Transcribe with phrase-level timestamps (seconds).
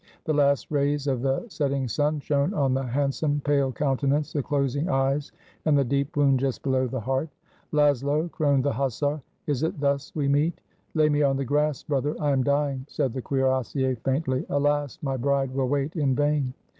[0.25, 4.41] The last rays of the setting sun shone on the hand some, pale countenance, the
[4.41, 5.31] closing eyes,
[5.63, 7.29] and the deep wound just below the heart.
[7.71, 10.59] "Laszlo!" groaned the hussar, "is it thus we meet?"
[10.95, 13.13] "Lay me on the grass, brother; I am dying," said 357
[13.59, 14.45] AUSTRIA HUNGARY the cuirassier faintly.
[14.55, 14.97] "Alas!
[15.03, 16.55] my bride will wait in vain!"